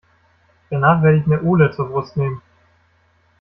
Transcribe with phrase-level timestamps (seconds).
[0.71, 2.41] Danach werde ich mir Ole zur Brust nehmen.